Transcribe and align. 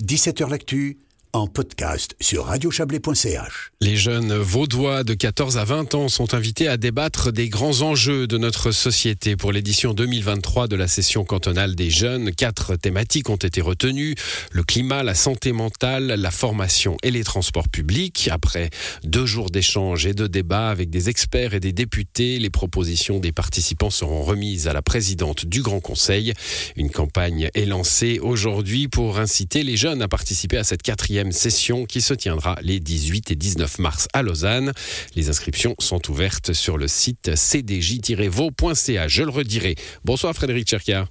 17h 0.00 0.48
L'actu 0.48 0.98
en 1.32 1.46
podcast 1.46 2.14
sur 2.20 2.46
radiochablais.ch. 2.46 3.70
Les 3.80 3.96
jeunes 3.96 4.34
vaudois 4.34 5.04
de 5.04 5.14
14 5.14 5.58
à 5.58 5.64
20 5.64 5.94
ans 5.94 6.08
sont 6.08 6.34
invités 6.34 6.68
à 6.68 6.76
débattre 6.76 7.32
des 7.32 7.48
grands 7.48 7.82
enjeux 7.82 8.26
de 8.26 8.38
notre 8.38 8.70
société 8.70 9.36
pour 9.36 9.52
l'édition 9.52 9.92
2023 9.92 10.68
de 10.68 10.76
la 10.76 10.88
session 10.88 11.24
cantonale 11.24 11.74
des 11.74 11.90
jeunes. 11.90 12.32
Quatre 12.32 12.76
thématiques 12.76 13.28
ont 13.28 13.36
été 13.36 13.60
retenues. 13.60 14.14
Le 14.52 14.62
climat, 14.62 15.02
la 15.02 15.14
santé 15.14 15.52
mentale, 15.52 16.06
la 16.06 16.30
formation 16.30 16.96
et 17.02 17.10
les 17.10 17.24
transports 17.24 17.68
publics. 17.68 18.28
Après 18.32 18.70
deux 19.04 19.26
jours 19.26 19.50
d'échanges 19.50 20.06
et 20.06 20.14
de 20.14 20.26
débats 20.26 20.70
avec 20.70 20.88
des 20.88 21.08
experts 21.08 21.54
et 21.54 21.60
des 21.60 21.72
députés, 21.72 22.38
les 22.38 22.50
propositions 22.50 23.18
des 23.18 23.32
participants 23.32 23.90
seront 23.90 24.22
remises 24.22 24.66
à 24.66 24.72
la 24.72 24.82
présidente 24.82 25.44
du 25.44 25.62
Grand 25.62 25.80
Conseil. 25.80 26.32
Une 26.76 26.90
campagne 26.90 27.50
est 27.54 27.66
lancée 27.66 28.18
aujourd'hui 28.18 28.88
pour 28.88 29.18
inciter 29.18 29.62
les 29.62 29.76
jeunes 29.76 30.00
à 30.00 30.08
participer 30.08 30.56
à 30.56 30.64
cette 30.64 30.82
quatrième 30.82 31.17
session 31.32 31.84
qui 31.84 32.00
se 32.00 32.14
tiendra 32.14 32.56
les 32.62 32.80
18 32.80 33.30
et 33.30 33.34
19 33.34 33.78
mars 33.78 34.08
à 34.14 34.22
Lausanne. 34.22 34.72
Les 35.16 35.28
inscriptions 35.28 35.74
sont 35.78 36.10
ouvertes 36.10 36.52
sur 36.52 36.78
le 36.78 36.88
site 36.88 37.34
cdj-vaux.ca. 37.34 39.08
Je 39.08 39.22
le 39.22 39.30
redirai. 39.30 39.74
Bonsoir 40.04 40.34
Frédéric 40.34 40.68
Cherkia. 40.68 41.06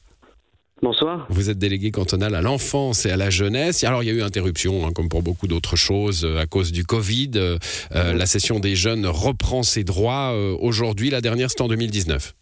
Bonsoir. 0.81 1.25
Vous 1.29 1.49
êtes 1.49 1.57
délégué 1.57 1.91
cantonal 1.91 2.35
à 2.35 2.41
l'enfance 2.41 3.05
et 3.05 3.11
à 3.11 3.17
la 3.17 3.29
jeunesse. 3.29 3.83
Alors 3.83 4.03
il 4.03 4.07
y 4.07 4.09
a 4.09 4.13
eu 4.13 4.21
interruption, 4.21 4.85
hein, 4.85 4.91
comme 4.95 5.09
pour 5.09 5.23
beaucoup 5.23 5.47
d'autres 5.47 5.75
choses, 5.75 6.23
euh, 6.23 6.37
à 6.39 6.45
cause 6.45 6.71
du 6.71 6.85
Covid. 6.85 7.31
Euh, 7.35 7.57
euh, 7.95 8.13
la 8.13 8.25
session 8.27 8.59
des 8.59 8.75
jeunes 8.75 9.07
reprend 9.07 9.63
ses 9.63 9.83
droits 9.83 10.33
aujourd'hui. 10.59 11.09
La 11.09 11.21
dernière, 11.21 11.49
c'était 11.49 11.63
en 11.63 11.67
2019. 11.67 12.33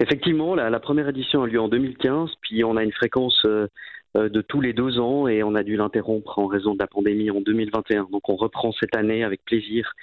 Effectivement, 0.00 0.54
la, 0.54 0.70
la, 0.70 0.80
première 0.80 1.08
édition 1.10 1.42
a 1.42 1.46
lieu 1.46 1.60
en 1.60 1.68
2015, 1.68 2.30
puis 2.40 2.64
on 2.64 2.78
a 2.78 2.82
une 2.82 2.92
fréquence 2.92 3.38
euh, 3.44 3.68
de 4.14 4.40
tous 4.40 4.60
les 4.60 4.72
deux 4.72 4.98
ans 4.98 5.28
et 5.28 5.42
on 5.42 5.54
a 5.54 5.62
dû 5.62 5.76
l'interrompre 5.76 6.38
en 6.38 6.46
raison 6.46 6.74
de 6.74 6.78
la 6.78 6.86
pandémie 6.86 7.30
en 7.30 7.40
2021. 7.40 8.08
Donc 8.10 8.28
on 8.28 8.36
reprend 8.36 8.72
cette 8.72 8.96
année 8.96 9.22
avec 9.24 9.44
plaisir 9.44 9.94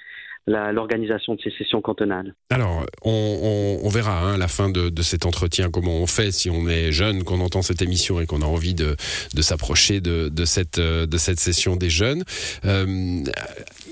l'organisation 0.48 1.34
de 1.34 1.40
ces 1.42 1.50
sessions 1.50 1.80
cantonales. 1.80 2.34
Alors, 2.50 2.84
on, 3.02 3.88
verra 3.88 4.20
hein, 4.20 4.34
à 4.34 4.38
la 4.38 4.48
fin 4.48 4.68
de, 4.68 5.02
cet 5.02 5.26
entretien 5.26 5.70
comment 5.70 5.96
on 5.96 6.06
fait 6.06 6.32
si 6.32 6.50
on 6.50 6.68
est 6.68 6.92
jeune, 6.92 7.24
qu'on 7.24 7.40
entend 7.40 7.62
cette 7.62 7.82
émission 7.82 8.20
et 8.20 8.26
qu'on 8.26 8.42
a 8.42 8.46
envie 8.46 8.74
de, 8.74 8.96
s'approcher 9.40 10.00
de, 10.00 10.28
de, 10.28 10.44
cette, 10.44 10.80
session 11.38 11.76
des 11.76 11.90
jeunes. 11.90 12.24
Euh, 12.64 13.22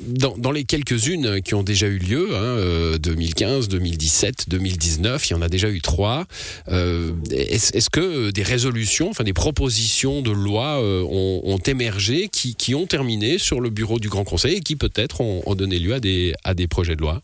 dans, 0.03 0.53
les 0.53 0.65
quelques-unes 0.65 1.43
qui 1.43 1.55
ont 1.55 1.63
déjà 1.63 1.87
eu 1.87 1.99
lieu, 1.99 2.29
hein, 2.35 2.97
2015, 2.99 3.69
2017, 3.69 4.49
2019, 4.49 5.29
il 5.29 5.33
y 5.33 5.37
en 5.37 5.43
a 5.43 5.49
déjà 5.49 5.71
eu 5.71 5.81
trois. 5.81 6.27
Euh, 6.69 7.13
est-ce, 7.31 7.77
est 7.77 7.89
que 7.89 8.31
des 8.31 8.43
résolutions, 8.43 9.11
enfin 9.11 9.25
des 9.25 9.33
propositions 9.33 10.23
de 10.23 10.31
loi 10.31 10.81
euh, 10.83 11.03
ont, 11.03 11.59
émergé 11.67 12.29
qui, 12.29 12.75
ont 12.75 12.87
terminé 12.87 13.39
sur 13.39 13.61
le 13.61 13.71
bureau 13.71 13.99
du 13.99 14.09
Grand 14.09 14.25
Conseil 14.25 14.57
et 14.57 14.61
qui 14.61 14.77
peut-être 14.77 15.21
ont 15.21 15.55
donné 15.55 15.79
lieu 15.79 15.95
à 15.95 16.01
des, 16.01 16.35
à 16.47 16.55
des 16.55 16.69
projets 16.69 16.97
de 16.97 17.03
loi 17.03 17.21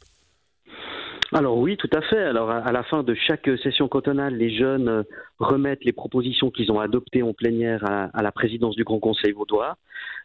alors 1.35 1.57
oui, 1.57 1.79
tout 1.79 1.89
à 1.95 2.03
fait. 2.03 2.23
Alors 2.23 2.51
à 2.51 2.73
la 2.73 2.83
fin 2.83 3.03
de 3.03 3.15
chaque 3.15 3.49
session 3.63 3.89
cantonale, 3.89 4.37
les 4.37 4.55
jeunes 4.55 4.89
euh, 4.89 5.03
remettent 5.39 5.83
les 5.83 5.95
propositions 5.95 6.51
qu'ils 6.51 6.71
ont 6.71 6.79
adoptées 6.79 7.23
en 7.23 7.33
plénière 7.33 7.83
à, 7.87 8.23
la 8.23 8.33
présidence 8.33 8.77
du 8.77 8.85
Grand 8.85 8.99
Conseil 8.99 9.33
vaudois, 9.33 9.79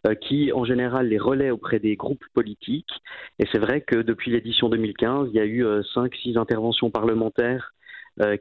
euh, 0.06 0.14
qui 0.14 0.52
en 0.52 0.66
général 0.66 1.08
les 1.08 1.18
relaie 1.18 1.50
auprès 1.50 1.78
des 1.78 1.96
groupes 1.96 2.26
politiques. 2.34 2.92
Et 3.38 3.46
c'est 3.50 3.58
vrai 3.58 3.80
que 3.80 3.96
depuis 3.96 4.30
l'édition 4.30 4.68
2015, 4.68 5.30
il 5.32 5.36
y 5.36 5.40
a 5.40 5.46
eu 5.46 5.64
euh, 5.64 5.82
cinq, 5.94 6.14
six 6.14 6.36
interventions 6.36 6.90
parlementaires 6.90 7.72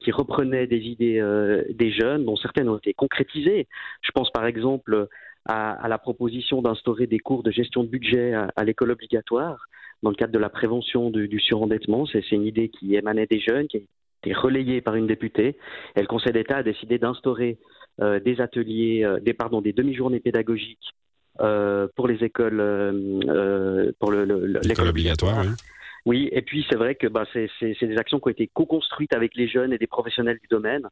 qui 0.01 0.11
reprenaient 0.11 0.65
des 0.65 0.79
idées 0.79 1.21
des 1.69 1.91
jeunes, 1.91 2.25
dont 2.25 2.35
certaines 2.35 2.67
ont 2.67 2.79
été 2.79 2.95
concrétisées. 2.95 3.67
Je 4.01 4.09
pense 4.09 4.31
par 4.31 4.47
exemple 4.47 5.07
à, 5.45 5.87
la 5.87 5.99
proposition 5.99 6.63
d'instaurer 6.63 7.05
des 7.05 7.19
cours 7.19 7.43
de 7.43 7.51
gestion 7.51 7.83
de 7.83 7.87
budget 7.87 8.33
à 8.33 8.63
l'école 8.63 8.89
obligatoire 8.89 9.67
dans 10.03 10.09
le 10.09 10.15
cadre 10.15 10.33
de 10.33 10.39
la 10.39 10.49
prévention 10.49 11.09
du, 11.09 11.39
surendettement. 11.39 12.05
C'est 12.05 12.31
une 12.31 12.45
idée 12.45 12.69
qui 12.69 12.95
émanait 12.95 13.27
des 13.27 13.39
jeunes, 13.39 13.67
qui 13.67 13.77
a 13.77 13.79
été 14.23 14.33
relayée 14.33 14.81
par 14.81 14.95
une 14.95 15.07
députée. 15.07 15.57
Et 15.95 16.01
le 16.01 16.07
Conseil 16.07 16.33
d'État 16.33 16.57
a 16.57 16.63
décidé 16.63 16.97
d'instaurer 16.97 17.57
euh, 18.01 18.19
des 18.19 18.41
ateliers, 18.41 19.03
euh, 19.03 19.19
des, 19.19 19.33
pardon, 19.33 19.61
des 19.61 19.73
demi-journées 19.73 20.19
pédagogiques 20.19 20.93
euh, 21.39 21.87
pour 21.95 22.07
les 22.07 22.23
écoles, 22.23 22.57
pour 23.99 24.11
l'école 24.11 24.87
obligatoire. 24.87 25.41
Oui. 25.41 25.51
Oui, 26.07 26.29
et 26.31 26.41
puis 26.41 26.65
c'est 26.69 26.77
vrai 26.77 26.95
que 26.95 27.07
bah, 27.07 27.25
c'est 27.33 27.49
des 27.81 27.97
actions 27.97 28.19
qui 28.19 28.27
ont 28.27 28.31
été 28.31 28.49
co-construites 28.53 29.13
avec 29.13 29.35
les 29.35 29.49
jeunes 29.49 29.73
et 29.73 29.77
des 29.77 29.87
professionnels 29.87 30.39
du 30.41 30.47
domaine 30.49 30.83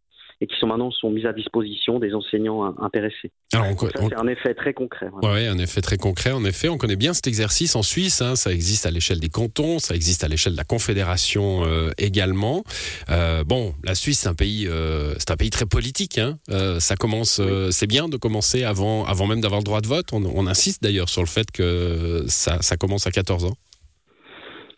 et 0.41 0.47
qui 0.47 0.57
sont 0.59 0.67
maintenant 0.67 0.91
sont 0.91 1.09
mises 1.09 1.25
à 1.25 1.31
disposition 1.31 1.99
des 1.99 2.13
enseignants 2.13 2.75
intéressés. 2.81 3.31
C'est 3.49 3.57
un 3.57 4.27
effet 4.27 4.53
très 4.53 4.73
concret. 4.73 5.07
Oui, 5.23 5.47
un 5.47 5.57
effet 5.57 5.79
très 5.79 5.95
concret. 5.95 6.33
En 6.33 6.43
effet, 6.43 6.67
on 6.67 6.77
connaît 6.77 6.97
bien 6.97 7.13
cet 7.13 7.27
exercice 7.27 7.77
en 7.77 7.81
Suisse. 7.81 8.21
Hein. 8.21 8.35
ça 8.35 8.51
existe 8.51 8.85
à 8.85 8.91
l'échelle 8.91 9.21
des 9.21 9.29
cantons, 9.29 9.79
ça 9.79 9.95
existe 9.95 10.25
à 10.25 10.27
l'échelle 10.27 10.51
de 10.51 10.57
la 10.57 10.65
Confédération 10.65 11.63
euh, 11.63 11.91
également. 11.97 12.65
Euh, 13.09 13.45
bon, 13.45 13.73
la 13.85 13.95
Suisse, 13.95 14.19
c'est 14.19 14.27
un 14.27 14.35
pays, 14.35 14.67
euh, 14.67 15.13
c'est 15.17 15.31
un 15.31 15.37
pays 15.37 15.49
très 15.49 15.65
politique. 15.65 16.17
Hein. 16.17 16.37
ça 16.79 16.97
commence, 16.97 17.41
c'est 17.71 17.87
bien 17.87 18.09
de 18.09 18.17
commencer 18.17 18.65
avant, 18.65 19.05
avant 19.05 19.27
même 19.27 19.39
d'avoir 19.39 19.61
le 19.61 19.65
droit 19.65 19.79
de 19.79 19.87
vote. 19.87 20.11
On, 20.11 20.25
on 20.25 20.45
insiste 20.45 20.83
d'ailleurs 20.83 21.07
sur 21.07 21.21
le 21.21 21.27
fait 21.27 21.49
que 21.51 22.25
ça, 22.27 22.61
ça 22.61 22.75
commence 22.75 23.07
à 23.07 23.11
14 23.11 23.45
ans. 23.45 23.55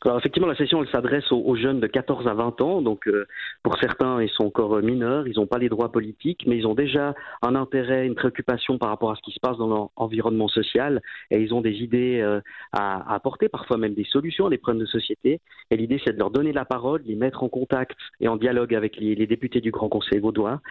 Alors 0.07 0.19
effectivement, 0.19 0.47
la 0.47 0.56
session 0.56 0.81
elle 0.81 0.90
s'adresse 0.90 1.29
aux, 1.34 1.56
jeunes 1.57 1.81
de 1.81 1.88
14 1.88 2.28
à 2.28 2.34
20 2.34 2.62
ans. 2.62 2.81
Donc 2.81 3.09
euh, 3.09 3.28
pour 3.62 3.78
certains, 3.78 4.22
ils 4.22 4.29
sont 4.29 4.45
encore 4.45 4.78
euh, 4.78 4.81
mineurs, 4.81 5.28
ils 5.28 5.35
n'ont 5.35 5.47
pas 5.47 5.57
les 5.57 5.68
droits 5.68 5.91
politiques, 5.91 6.45
mais 6.47 6.57
ils 6.57 6.66
ont 6.66 6.75
déjà 6.75 7.13
un 7.41 7.56
intérêt, 7.56 8.07
une 8.07 8.16
préoccupation 8.16 8.78
par 8.78 8.88
rapport 8.88 9.12
à 9.12 9.16
ce 9.16 9.22
qui 9.22 9.34
se 9.34 9.40
passe 9.41 9.57
dans 9.57 9.68
leur 9.68 9.90
environnement 9.97 10.47
social, 10.47 11.01
et 11.29 11.41
ils 11.41 11.53
ont 11.53 11.59
des 11.59 11.84
idées 11.84 12.22
euh, 12.22 12.40
à, 12.72 13.13
apporter, 13.13 13.50
parfois 13.50 13.78
même 13.78 13.95
des 13.95 14.06
solutions 14.06 14.47
à 14.47 14.50
des 14.50 14.57
problèmes 14.57 14.81
de 14.81 14.88
société. 14.88 15.41
Et 15.72 15.75
l'idée, 15.75 16.00
c'est 16.06 16.13
de 16.13 16.19
leur 16.19 16.31
donner 16.31 16.53
la 16.53 16.63
parole, 16.63 17.01
les 17.06 17.16
mettre 17.16 17.44
en 17.44 17.50
contact 17.50 17.97
et 18.22 18.29
en 18.29 18.38
dialogue 18.38 18.74
avec 18.74 18.95
les, 18.95 19.28
députés 19.28 19.59
du 19.59 19.72
Grand 19.72 19.89
Conseil 19.89 20.19
vaudois, 20.19 20.62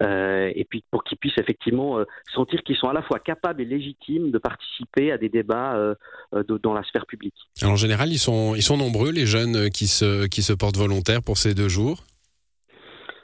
et 0.00 0.66
puis 0.70 0.82
pour 0.90 1.04
qu'ils 1.04 1.18
puissent 1.18 1.36
effectivement 1.36 1.98
sentir 2.32 2.62
qu'ils 2.62 2.76
sont 2.76 2.88
à 2.88 2.94
la 2.94 3.02
fois 3.02 3.18
capables 3.18 3.60
et 3.60 3.66
légitimes 3.66 4.30
de 4.30 4.38
participer 4.38 5.12
à 5.12 5.18
des 5.18 5.28
débats 5.28 5.94
dans 6.32 6.72
la 6.72 6.82
sphère 6.84 7.04
publique. 7.04 7.34
Alors, 7.60 7.74
en 7.74 7.76
général, 7.76 8.10
ils 8.10 8.18
sont, 8.18 8.54
ils 8.54 8.62
sont 8.62 8.78
nombreux, 8.86 9.10
les 9.10 9.26
jeunes 9.26 9.70
qui 9.70 9.86
se, 9.86 10.26
qui 10.26 10.42
se 10.42 10.52
portent 10.52 10.76
volontaires 10.76 11.22
pour 11.22 11.38
ces 11.38 11.54
deux 11.54 11.68
jours 11.68 12.04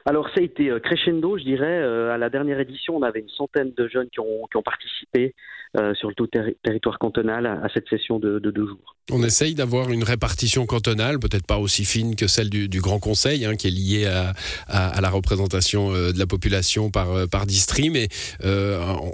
alors 0.05 0.27
ça 0.35 0.41
a 0.41 0.43
été 0.43 0.69
euh, 0.69 0.81
crescendo, 0.81 1.39
je 1.39 1.45
dirais. 1.45 1.79
Euh, 1.81 2.13
à 2.13 2.19
la 2.19 2.29
dernière 2.29 2.59
édition, 2.59 2.97
on 2.97 3.03
avait 3.03 3.21
une 3.21 3.29
centaine 3.29 3.73
de 3.77 3.89
jeunes 3.89 4.09
qui 4.13 4.21
ont, 4.21 4.47
qui 4.51 4.57
ont 4.57 4.63
participé 4.63 5.35
euh, 5.79 5.95
sur 5.95 6.09
le 6.09 6.15
tout 6.15 6.29
territoire 6.63 6.99
cantonal 6.99 7.47
à, 7.47 7.69
cette 7.73 7.89
session 7.89 8.19
de, 8.19 8.39
deux 8.39 8.67
jours. 8.67 8.97
On 9.11 9.23
essaye 9.23 9.55
d'avoir 9.55 9.91
une 9.91 10.03
répartition 10.03 10.67
cantonale, 10.67 11.19
peut-être 11.19 11.47
pas 11.47 11.59
aussi 11.59 11.85
fine 11.85 12.17
que 12.17 12.27
celle 12.27 12.51
du, 12.51 12.81
Grand 12.81 12.99
Conseil, 12.99 13.45
hein, 13.45 13.55
qui 13.55 13.69
est 13.69 13.71
liée 13.71 14.07
à, 14.07 14.33
à, 14.69 15.01
la 15.01 15.09
représentation 15.09 15.93
de 15.93 16.19
la 16.19 16.27
population 16.27 16.91
par, 16.91 17.29
par 17.31 17.47
district, 17.47 17.91
mais 17.91 18.09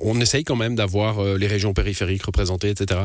on 0.03 0.21
essaye 0.21 0.45
quand 0.45 0.57
même 0.57 0.75
d'avoir 0.75 1.23
les 1.37 1.47
régions 1.47 1.75
périphériques 1.75 2.25
représentées, 2.25 2.71
etc. 2.71 3.03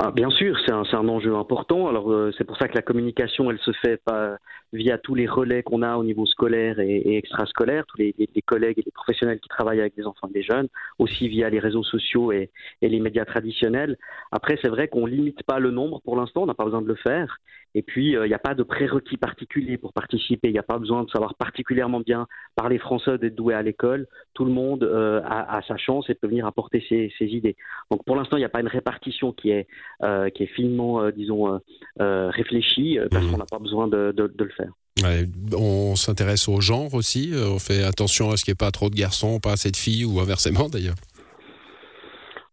Ah, 0.00 0.12
bien 0.12 0.30
sûr, 0.30 0.56
c'est 0.64 0.72
un, 0.72 1.08
enjeu 1.08 1.34
important. 1.34 1.88
Alors 1.88 2.12
euh, 2.12 2.32
c'est 2.38 2.44
pour 2.44 2.56
ça 2.56 2.68
que 2.68 2.74
la 2.74 2.82
communication, 2.82 3.50
elle 3.50 3.58
se 3.58 3.72
fait 3.82 3.96
pas 3.96 4.36
via 4.72 4.98
tous 4.98 5.14
les 5.14 5.26
relais 5.26 5.62
qu'on 5.62 5.82
a 5.82 5.96
au 5.96 6.04
niveau 6.04 6.26
scolaire 6.26 6.80
et, 6.80 6.96
et 6.96 7.16
extrascolaire, 7.16 7.86
tous 7.86 7.98
les, 7.98 8.14
les, 8.18 8.42
collègues 8.42 8.78
et 8.78 8.82
les 8.84 8.92
professionnels 8.92 9.40
qui 9.40 9.48
travaillent 9.48 9.80
avec 9.80 9.96
des 9.96 10.04
enfants 10.04 10.28
et 10.28 10.32
des 10.32 10.42
jeunes, 10.42 10.68
aussi 10.98 11.28
via 11.28 11.48
les 11.50 11.58
réseaux 11.58 11.82
sociaux 11.82 12.32
et, 12.32 12.50
et 12.82 12.88
les 12.88 13.00
médias 13.00 13.24
traditionnels. 13.24 13.96
Après, 14.32 14.58
c'est 14.62 14.68
vrai 14.68 14.88
qu'on 14.88 15.06
limite 15.06 15.42
pas 15.44 15.58
le 15.58 15.70
nombre 15.70 16.00
pour 16.02 16.16
l'instant, 16.16 16.42
on 16.42 16.46
n'a 16.46 16.54
pas 16.54 16.64
besoin 16.64 16.82
de 16.82 16.88
le 16.88 16.96
faire. 16.96 17.38
Et 17.74 17.82
puis, 17.82 18.16
euh, 18.16 18.24
il 18.26 18.28
n'y 18.30 18.34
a 18.34 18.38
pas 18.38 18.54
de 18.54 18.62
prérequis 18.62 19.18
particulier 19.18 19.76
pour 19.76 19.92
participer. 19.92 20.48
Il 20.48 20.52
n'y 20.52 20.58
a 20.58 20.62
pas 20.62 20.78
besoin 20.78 21.04
de 21.04 21.10
savoir 21.10 21.34
particulièrement 21.34 22.00
bien 22.00 22.26
parler 22.56 22.78
français, 22.78 23.18
d'être 23.18 23.34
doué 23.34 23.54
à 23.54 23.62
l'école. 23.62 24.06
Tout 24.32 24.46
le 24.46 24.50
monde 24.50 24.84
euh, 24.84 25.20
a, 25.24 25.58
a, 25.58 25.62
sa 25.62 25.76
chance 25.76 26.08
et 26.08 26.14
peut 26.14 26.28
venir 26.28 26.46
apporter 26.46 26.82
ses, 26.88 27.12
ses 27.18 27.26
idées. 27.26 27.56
Donc, 27.90 28.04
pour 28.04 28.16
l'instant, 28.16 28.38
il 28.38 28.40
n'y 28.40 28.46
a 28.46 28.48
pas 28.48 28.60
une 28.60 28.68
répartition 28.68 29.32
qui 29.32 29.50
est 29.50 29.66
euh, 30.02 30.30
qui 30.30 30.44
est 30.44 30.46
finement, 30.46 31.10
disons, 31.10 31.60
euh, 32.00 32.30
réfléchi, 32.30 32.98
parce 33.10 33.24
mmh. 33.24 33.30
qu'on 33.30 33.38
n'a 33.38 33.46
pas 33.50 33.58
besoin 33.58 33.88
de, 33.88 34.14
le 34.16 34.48
faire. 34.62 35.24
on 35.56 35.96
s'intéresse 35.96 36.48
au 36.48 36.60
genre 36.60 36.92
aussi, 36.94 37.32
on 37.34 37.58
fait 37.58 37.82
attention 37.82 38.30
à 38.30 38.36
ce 38.36 38.44
qu'il 38.44 38.52
n'y 38.52 38.56
ait 38.56 38.66
pas 38.66 38.70
trop 38.70 38.90
de 38.90 38.96
garçons, 38.96 39.40
pas 39.40 39.52
assez 39.52 39.70
de 39.70 39.76
filles, 39.76 40.04
ou 40.04 40.20
inversement 40.20 40.68
d'ailleurs. 40.72 40.96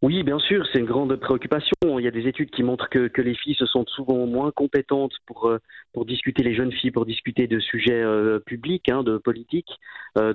Oui, 0.01 0.21
bien 0.21 0.37
sûr, 0.37 0.67
c'est 0.71 0.79
une 0.79 0.85
grande 0.85 1.15
préoccupation. 1.15 1.73
Il 1.97 2.03
y 2.03 2.07
a 2.07 2.11
des 2.11 2.27
études 2.27 2.51
qui 2.51 2.61
montrent 2.61 2.89
que, 2.89 3.07
que, 3.07 3.23
les 3.23 3.33
filles 3.33 3.55
se 3.55 3.65
sentent 3.65 3.89
souvent 3.89 4.27
moins 4.27 4.51
compétentes 4.51 5.13
pour, 5.25 5.51
pour 5.93 6.05
discuter, 6.05 6.43
les 6.43 6.53
jeunes 6.53 6.71
filles, 6.71 6.91
pour 6.91 7.07
discuter 7.07 7.47
de 7.47 7.59
sujets 7.59 8.03
publics, 8.45 8.87
hein, 8.89 9.01
de 9.01 9.17
politique. 9.17 9.69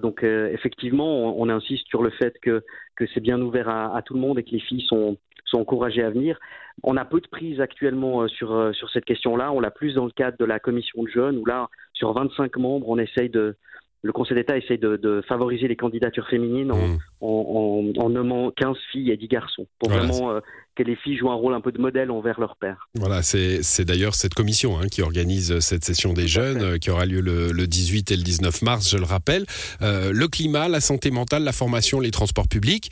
donc, 0.02 0.24
effectivement, 0.24 1.38
on, 1.38 1.48
insiste 1.48 1.86
sur 1.86 2.02
le 2.02 2.10
fait 2.10 2.34
que, 2.42 2.64
que 2.96 3.04
c'est 3.14 3.20
bien 3.20 3.40
ouvert 3.40 3.68
à, 3.68 3.96
à, 3.96 4.02
tout 4.02 4.14
le 4.14 4.20
monde 4.20 4.40
et 4.40 4.42
que 4.42 4.50
les 4.50 4.60
filles 4.60 4.84
sont, 4.88 5.18
sont 5.50 5.58
encouragés 5.58 6.02
à 6.02 6.10
venir. 6.10 6.38
On 6.82 6.96
a 6.96 7.04
peu 7.04 7.20
de 7.20 7.28
prise 7.28 7.60
actuellement 7.60 8.22
euh, 8.22 8.28
sur, 8.28 8.52
euh, 8.52 8.72
sur 8.72 8.90
cette 8.90 9.04
question-là. 9.04 9.52
On 9.52 9.60
l'a 9.60 9.70
plus 9.70 9.94
dans 9.94 10.04
le 10.04 10.10
cadre 10.10 10.38
de 10.38 10.44
la 10.44 10.58
commission 10.58 11.02
de 11.02 11.08
jeunes, 11.08 11.36
où 11.38 11.44
là, 11.44 11.68
sur 11.92 12.12
25 12.12 12.56
membres, 12.56 12.88
on 12.88 12.98
essaye 12.98 13.28
de, 13.28 13.56
le 14.02 14.12
Conseil 14.12 14.36
d'État 14.36 14.56
essaye 14.56 14.78
de, 14.78 15.22
favoriser 15.28 15.68
les 15.68 15.76
candidatures 15.76 16.26
féminines 16.28 16.72
en, 17.20 17.82
mmh. 17.82 18.12
nommant 18.12 18.50
15 18.50 18.76
filles 18.92 19.10
et 19.10 19.16
10 19.16 19.28
garçons, 19.28 19.66
pour 19.78 19.90
vraiment 19.90 20.30
euh, 20.30 20.40
que 20.74 20.82
les 20.82 20.96
filles 20.96 21.18
jouent 21.18 21.30
un 21.30 21.34
rôle 21.34 21.54
un 21.54 21.60
peu 21.60 21.72
de 21.72 21.78
modèle 21.78 22.10
envers 22.10 22.40
leur 22.40 22.56
père. 22.56 22.88
Voilà, 22.94 23.22
c'est 23.22 23.84
d'ailleurs 23.84 24.14
cette 24.14 24.34
commission 24.34 24.78
hein, 24.78 24.86
qui 24.90 25.02
organise 25.02 25.58
cette 25.60 25.84
session 25.84 26.12
des 26.12 26.26
jeunes, 26.26 26.62
euh, 26.62 26.78
qui 26.78 26.90
aura 26.90 27.04
lieu 27.04 27.20
le, 27.20 27.66
18 27.66 28.10
et 28.12 28.16
le 28.16 28.22
19 28.22 28.62
mars, 28.62 28.90
je 28.90 28.96
le 28.96 29.04
rappelle. 29.04 29.44
Euh, 29.82 30.12
le 30.12 30.28
climat, 30.28 30.68
la 30.68 30.80
santé 30.80 31.10
mentale, 31.10 31.44
la 31.44 31.52
formation, 31.52 32.00
les 32.00 32.10
transports 32.10 32.48
publics, 32.48 32.90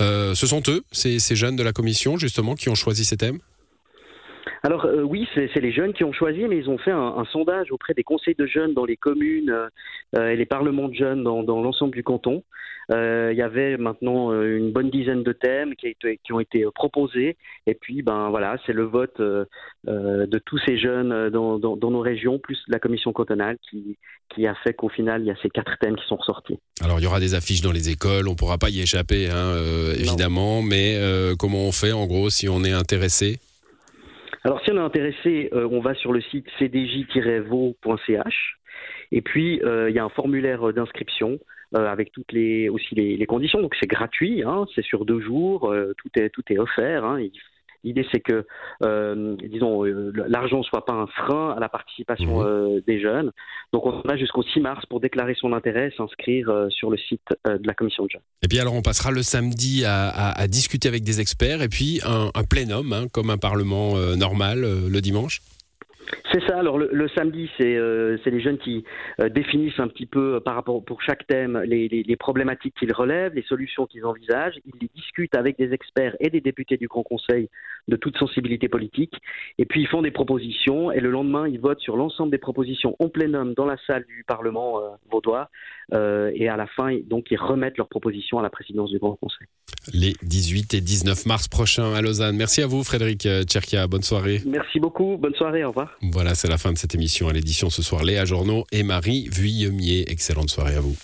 ce 0.00 0.46
sont 0.46 0.62
eux, 0.68 0.82
ces, 0.92 1.18
ces 1.18 1.36
jeunes 1.36 1.56
de 1.56 1.62
la 1.62 1.72
commission, 1.72 2.16
justement, 2.16 2.54
qui 2.54 2.68
ont 2.68 2.74
choisi 2.74 3.04
ces 3.04 3.16
thèmes 3.16 3.38
alors 4.62 4.84
euh, 4.84 5.02
oui, 5.02 5.26
c'est 5.34 5.60
les 5.60 5.72
jeunes 5.72 5.92
qui 5.92 6.04
ont 6.04 6.12
choisi, 6.12 6.40
mais 6.48 6.58
ils 6.58 6.68
ont 6.68 6.78
fait 6.78 6.90
un, 6.90 7.24
sondage 7.32 7.72
auprès 7.72 7.94
des 7.94 8.04
conseils 8.04 8.34
de 8.34 8.46
jeunes 8.46 8.74
dans 8.74 8.84
les 8.84 8.96
communes 8.96 9.50
euh, 10.16 10.28
et 10.28 10.36
les 10.36 10.46
parlements 10.46 10.88
de 10.88 10.94
jeunes 10.94 11.24
dans, 11.24 11.42
l'ensemble 11.42 11.94
du 11.94 12.02
canton. 12.02 12.42
Euh, 12.90 13.30
il 13.32 13.38
y 13.38 13.42
avait 13.42 13.76
maintenant 13.76 14.32
une 14.32 14.72
bonne 14.72 14.90
dizaine 14.90 15.22
de 15.22 15.32
thèmes 15.32 15.76
qui, 15.76 15.94
qui 16.24 16.32
ont 16.32 16.40
été 16.40 16.66
proposés, 16.74 17.36
et 17.66 17.74
puis 17.74 18.02
ben 18.02 18.30
voilà, 18.30 18.56
c'est 18.66 18.72
le 18.72 18.82
vote 18.82 19.20
de 19.20 20.38
tous 20.44 20.58
ces 20.66 20.76
jeunes 20.76 21.30
dans, 21.30 21.58
nos 21.58 22.00
régions, 22.00 22.40
plus 22.40 22.58
la 22.66 22.80
commission 22.80 23.12
cantonale, 23.12 23.58
qui, 23.70 23.96
qui 24.34 24.46
a 24.46 24.54
fait 24.64 24.74
qu'au 24.74 24.88
final 24.88 25.22
il 25.22 25.28
y 25.28 25.30
a 25.30 25.36
ces 25.40 25.50
quatre 25.50 25.78
thèmes 25.78 25.94
qui 25.94 26.06
sont 26.06 26.16
ressortis. 26.16 26.58
Alors 26.82 26.98
il 26.98 27.04
y 27.04 27.06
aura 27.06 27.20
des 27.20 27.34
affiches 27.34 27.62
dans 27.62 27.72
les 27.72 27.90
écoles, 27.90 28.26
on 28.26 28.34
pourra 28.34 28.58
pas 28.58 28.70
y 28.70 28.80
échapper, 28.80 29.30
hein, 29.30 29.54
évidemment, 29.96 30.60
mais 30.60 30.98
comment 31.38 31.68
on 31.68 31.72
fait 31.72 31.92
en 31.92 32.06
gros 32.06 32.28
si 32.28 32.48
on 32.48 32.64
est 32.64 32.72
intéressé? 32.72 33.38
Alors, 34.42 34.60
si 34.62 34.70
on 34.72 34.76
est 34.76 34.80
intéressé, 34.80 35.50
euh, 35.52 35.68
on 35.70 35.80
va 35.80 35.94
sur 35.94 36.12
le 36.12 36.20
site 36.22 36.46
cdj-vo.ch. 36.58 38.56
Et 39.12 39.20
puis, 39.20 39.60
euh, 39.62 39.90
il 39.90 39.96
y 39.96 39.98
a 39.98 40.04
un 40.04 40.08
formulaire 40.08 40.72
d'inscription 40.72 41.38
euh, 41.76 41.86
avec 41.86 42.10
toutes 42.12 42.32
les 42.32 42.70
aussi 42.70 42.94
les, 42.94 43.26
conditions. 43.26 43.60
Donc, 43.60 43.74
c'est 43.78 43.88
gratuit, 43.88 44.42
hein, 44.42 44.64
c'est 44.74 44.84
sur 44.84 45.04
deux 45.04 45.20
jours, 45.20 45.74
tout 45.98 46.08
est 46.16 46.30
tout 46.30 46.42
est 46.48 46.58
offert. 46.58 47.04
Hein, 47.04 47.20
L'idée, 47.82 48.06
c'est 48.12 48.20
que, 48.20 48.46
euh, 48.82 49.36
disons, 49.48 49.84
euh, 49.86 50.12
l'argent 50.28 50.58
ne 50.58 50.62
soit 50.62 50.84
pas 50.84 50.92
un 50.92 51.06
frein 51.06 51.54
à 51.56 51.60
la 51.60 51.68
participation 51.68 52.40
mhm. 52.40 52.46
euh, 52.46 52.80
des 52.86 53.00
jeunes. 53.00 53.32
Donc, 53.72 53.86
on 53.86 54.00
a 54.02 54.16
jusqu'au 54.16 54.42
6 54.42 54.60
mars 54.60 54.84
pour 54.86 55.00
déclarer 55.00 55.34
son 55.34 55.52
intérêt, 55.52 55.92
s'inscrire 55.96 56.66
sur 56.70 56.90
le 56.90 56.98
site 56.98 57.22
de 57.46 57.66
la 57.66 57.74
commission 57.74 58.04
de 58.04 58.10
jeunes. 58.10 58.22
Et 58.42 58.48
puis, 58.48 58.58
alors, 58.58 58.74
on 58.74 58.82
passera 58.82 59.10
le 59.10 59.22
samedi 59.22 59.84
à, 59.86 60.46
discuter 60.48 60.88
avec 60.88 61.04
des 61.04 61.20
experts 61.20 61.62
et 61.62 61.68
puis 61.68 62.00
un, 62.04 62.30
plénum, 62.44 62.92
hein, 62.92 63.06
comme 63.12 63.30
un 63.30 63.38
parlement 63.38 63.94
normal 64.16 64.60
le 64.60 65.00
dimanche. 65.00 65.40
C'est 66.32 66.46
ça. 66.46 66.58
Alors 66.58 66.78
le, 66.78 67.08
samedi, 67.08 67.50
c'est 67.58 67.74
euh, 67.76 68.16
les 68.24 68.40
jeunes 68.40 68.58
qui 68.58 68.84
euh, 69.20 69.28
définissent 69.28 69.78
un 69.78 69.88
petit 69.88 70.06
peu 70.06 70.36
euh, 70.36 70.40
par 70.40 70.54
rapport 70.54 70.84
pour 70.84 71.02
chaque 71.02 71.26
thème 71.26 71.60
les, 71.64 71.88
les, 71.88 72.16
problématiques 72.16 72.74
qu'ils 72.78 72.92
relèvent, 72.92 73.34
les 73.34 73.42
solutions 73.42 73.86
qu'ils 73.86 74.04
envisagent. 74.04 74.58
Ils 74.64 74.80
les 74.80 74.90
discutent 74.94 75.34
avec 75.34 75.58
des 75.58 75.72
experts 75.72 76.16
et 76.20 76.30
des 76.30 76.40
députés 76.40 76.76
du 76.76 76.86
Grand 76.86 77.02
Conseil 77.02 77.48
de 77.88 77.96
toute 77.96 78.16
sensibilité 78.16 78.68
politique. 78.68 79.14
Et 79.58 79.64
puis 79.64 79.80
ils 79.80 79.88
font 79.88 80.02
des 80.02 80.12
propositions 80.12 80.92
et 80.92 81.00
le 81.00 81.10
lendemain, 81.10 81.48
ils 81.48 81.58
votent 81.58 81.80
sur 81.80 81.96
l'ensemble 81.96 82.30
des 82.30 82.38
propositions 82.38 82.94
en 83.00 83.08
plénum 83.08 83.54
dans 83.54 83.66
la 83.66 83.76
salle 83.86 84.04
du 84.04 84.22
Parlement 84.24 84.80
vaudois. 85.10 85.48
et 85.92 86.48
à 86.48 86.56
la 86.56 86.66
fin, 86.66 86.96
donc 87.06 87.30
ils 87.30 87.40
remettent 87.40 87.78
leurs 87.78 87.88
propositions 87.88 88.38
à 88.38 88.42
la 88.42 88.50
présidence 88.50 88.90
du 88.90 88.98
Grand 88.98 89.16
Conseil. 89.16 89.48
Les 89.92 90.12
18 90.22 90.74
et 90.74 90.80
19 90.80 91.26
mars 91.26 91.48
prochains 91.48 91.92
à 91.94 92.02
Lausanne. 92.02 92.36
Merci 92.36 92.62
à 92.62 92.66
vous, 92.66 92.84
Frédéric 92.84 93.26
Tcherkia. 93.46 93.86
Bonne 93.86 94.02
soirée. 94.02 94.40
Merci 94.46 94.78
beaucoup. 94.78 95.16
Bonne 95.16 95.34
soirée. 95.34 95.64
Au 95.64 95.68
revoir. 95.68 95.96
Voilà, 96.20 96.34
c'est 96.34 96.48
la 96.48 96.58
fin 96.58 96.70
de 96.70 96.76
cette 96.76 96.94
émission 96.94 97.28
à 97.28 97.32
l'édition 97.32 97.70
ce 97.70 97.80
soir. 97.80 98.04
Léa 98.04 98.26
Journaux 98.26 98.66
et 98.72 98.82
Marie 98.82 99.30
Vuillemier. 99.32 100.04
Excellente 100.12 100.50
soirée 100.50 100.74
à 100.74 100.80
vous. 100.80 100.94